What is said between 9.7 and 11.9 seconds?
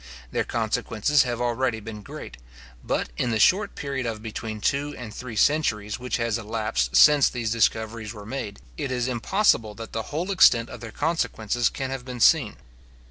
that the whole extent of their consequences